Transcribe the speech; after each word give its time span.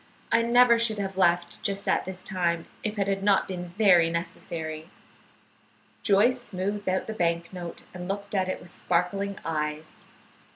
I 0.31 0.41
never 0.41 0.79
should 0.79 0.97
have 0.97 1.15
left 1.15 1.61
just 1.61 1.87
at 1.87 2.05
this 2.05 2.23
time 2.23 2.65
if 2.81 2.97
it 2.97 3.07
had 3.07 3.21
not 3.21 3.47
been 3.47 3.69
very 3.77 4.09
necessary." 4.09 4.89
Joyce 6.01 6.41
smoothed 6.41 6.89
out 6.89 7.05
the 7.05 7.13
bank 7.13 7.53
note 7.53 7.83
and 7.93 8.07
looked 8.07 8.33
at 8.33 8.49
it 8.49 8.59
with 8.59 8.71
sparkling 8.71 9.37
eyes. 9.45 9.97